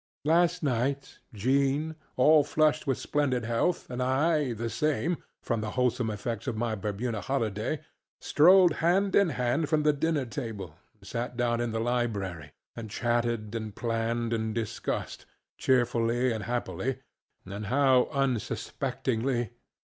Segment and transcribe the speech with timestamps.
[0.25, 6.09] Last night Jean, all flushed with splendid health, and I the same, from the wholesome
[6.09, 7.81] effects of my Bermuda holiday,
[8.19, 12.89] strolled hand in hand from the dinner table and sat down in the library and
[12.89, 15.27] chatted, and planned, and discussed,
[15.59, 16.97] cheerily and happily
[17.45, 19.51] (and how unsuspectingly!)